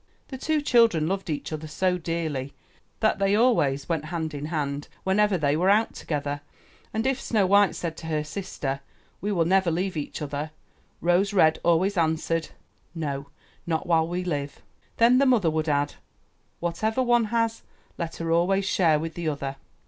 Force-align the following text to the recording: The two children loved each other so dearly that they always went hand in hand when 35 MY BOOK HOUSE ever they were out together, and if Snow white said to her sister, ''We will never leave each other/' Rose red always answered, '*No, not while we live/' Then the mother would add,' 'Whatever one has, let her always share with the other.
The 0.29 0.37
two 0.39 0.61
children 0.61 1.07
loved 1.07 1.29
each 1.29 1.53
other 1.53 1.67
so 1.67 1.99
dearly 1.99 2.53
that 3.01 3.19
they 3.19 3.35
always 3.35 3.87
went 3.87 4.05
hand 4.05 4.33
in 4.33 4.45
hand 4.47 4.87
when 5.03 5.17
35 5.17 5.17
MY 5.17 5.17
BOOK 5.17 5.19
HOUSE 5.19 5.23
ever 5.23 5.37
they 5.53 5.57
were 5.57 5.69
out 5.69 5.93
together, 5.93 6.41
and 6.91 7.05
if 7.05 7.21
Snow 7.21 7.45
white 7.45 7.75
said 7.75 7.95
to 7.97 8.07
her 8.07 8.23
sister, 8.23 8.79
''We 9.21 9.31
will 9.31 9.45
never 9.45 9.69
leave 9.69 9.95
each 9.95 10.19
other/' 10.19 10.49
Rose 11.01 11.33
red 11.33 11.59
always 11.63 11.97
answered, 11.97 12.47
'*No, 12.95 13.27
not 13.67 13.85
while 13.85 14.07
we 14.07 14.23
live/' 14.23 14.63
Then 14.97 15.19
the 15.19 15.27
mother 15.27 15.51
would 15.51 15.69
add,' 15.69 15.93
'Whatever 16.61 17.03
one 17.03 17.25
has, 17.25 17.61
let 17.99 18.15
her 18.15 18.31
always 18.31 18.65
share 18.65 18.97
with 18.97 19.13
the 19.13 19.29
other. 19.29 19.57